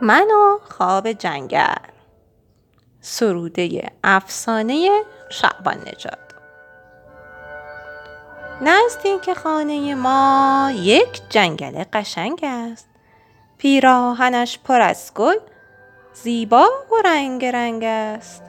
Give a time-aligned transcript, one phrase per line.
[0.00, 1.74] من و خواب جنگل.
[3.00, 6.18] سروده افسانه شعبان نجات
[8.60, 12.88] نزدیک خانه ما یک جنگل قشنگ است.
[13.58, 15.36] پیراهنش پر از گل
[16.14, 18.42] زیبا و رنگ رنگ است.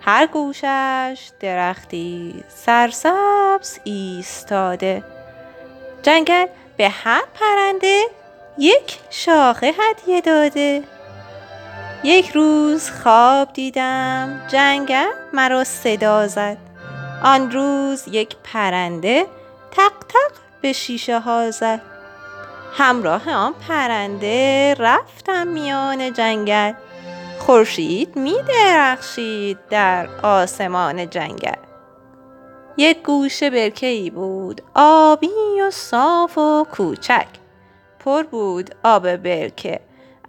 [0.00, 5.04] هر گوشش درختی سرسبز ایستاده.
[6.02, 6.46] جنگل
[6.76, 8.02] به هر پرنده
[8.58, 10.82] یک شاخه هدیه داده.
[12.04, 16.56] یک روز خواب دیدم جنگل مرا صدا زد.
[17.24, 19.26] آن روز یک پرنده
[19.70, 21.80] تق تق به شیشه ها زد.
[22.72, 26.72] همراه آن پرنده رفتم میان جنگل.
[27.38, 31.62] خورشید می درخشید در آسمان جنگل.
[32.76, 37.37] یک گوشه برکه ای بود آبی و صاف و کوچک.
[38.08, 39.80] پر بود آب برکه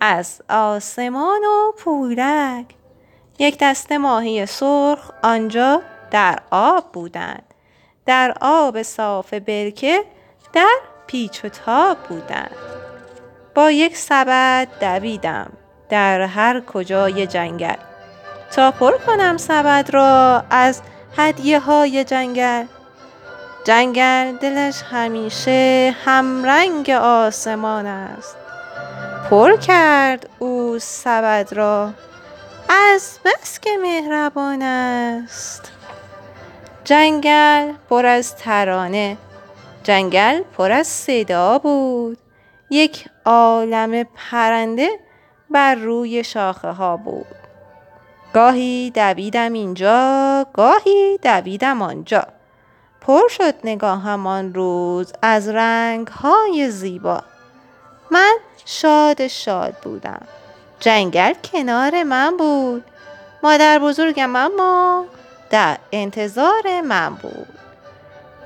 [0.00, 2.66] از آسمان و پولک
[3.38, 7.54] یک دسته ماهی سرخ آنجا در آب بودند.
[8.06, 10.04] در آب صاف برکه
[10.52, 12.56] در پیچ و تاب بودند.
[13.54, 15.52] با یک سبد دویدم
[15.88, 17.76] در هر کجای جنگل.
[18.56, 20.82] تا پر کنم سبد را از
[21.16, 22.64] هدیه های جنگل.
[23.64, 28.36] جنگل دلش همیشه همرنگ آسمان است.
[29.30, 31.90] پر کرد او سبد را
[32.68, 35.72] از بس که مهربان است.
[36.84, 39.16] جنگل پر از ترانه
[39.82, 42.18] جنگل پر از صدا بود.
[42.70, 44.88] یک عالم پرنده
[45.50, 47.26] بر روی شاخه ها بود.
[48.34, 52.37] گاهی دویدم اینجا گاهی دویدم آنجا.
[53.08, 57.20] پر شد نگاهم آن روز از رنگ های زیبا.
[58.10, 60.26] من شاد شاد بودم.
[60.80, 62.84] جنگل کنار من بود.
[63.42, 65.04] مادر بزرگم اما
[65.50, 67.58] در انتظار من بود.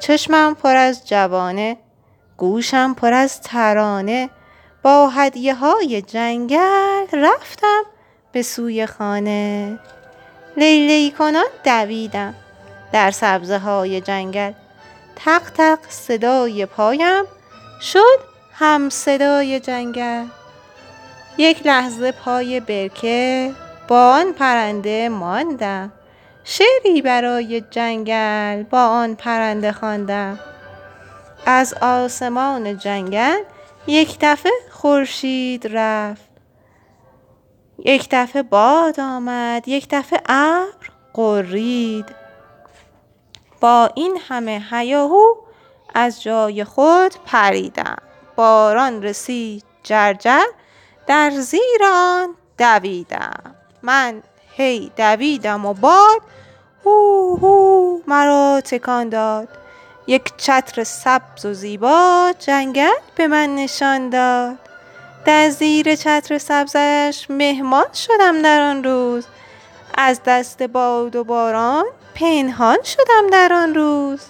[0.00, 1.76] چشمم پر از جوانه
[2.36, 4.30] گوشم پر از ترانه.
[4.82, 7.82] با هدیه های جنگل رفتم
[8.32, 9.78] به سوی خانه.
[10.56, 12.34] لیلی کنان دویدم.
[12.92, 14.52] در سبزه های جنگل.
[15.16, 17.24] تق تق صدای پایم
[17.80, 18.18] شد
[18.52, 20.24] هم صدای جنگل.
[21.38, 23.52] یک لحظه پای برکه
[23.88, 25.92] با آن پرنده ماندم.
[26.44, 30.38] شعری برای جنگل با آن پرنده خواندم.
[31.46, 33.38] از آسمان جنگل
[33.86, 36.32] یک دفعه خورشید رفت.
[37.78, 42.21] یک دفعه باد آمد یک دفعه ابر غرید.
[43.62, 45.34] با این همه هیاهو
[45.94, 47.96] از جای خود پریدم.
[48.36, 50.44] باران رسید جرجر
[51.06, 53.54] در زیر آن دویدم.
[53.82, 54.22] من
[54.56, 56.20] هی دویدم و باد
[56.84, 59.48] هو هو مرا تکان داد.
[60.06, 64.58] یک چتر سبز و زیبا جنگل به من نشان داد.
[65.24, 69.26] در زیر چتر سبزش مهمان شدم در آن روز.
[69.94, 71.84] از دست باد و باران
[72.14, 74.20] پنهان شدم در آن روز.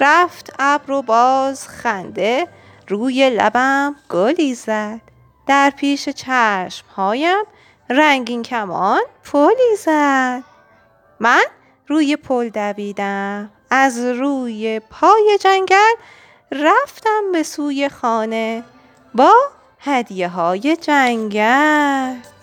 [0.00, 2.48] رفت ابر و باز خنده
[2.88, 5.00] روی لبم گلی زد.
[5.46, 7.44] در پیش چشمهایم
[7.90, 10.44] رنگین کمان پلی زد.
[11.20, 11.44] من
[11.88, 13.50] روی پل دویدم.
[13.70, 15.94] از روی پای جنگل
[16.52, 18.64] رفتم به سوی خانه.
[19.14, 19.32] با
[19.80, 22.37] هدیه های جنگل.